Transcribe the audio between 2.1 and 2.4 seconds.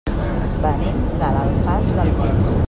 Pi.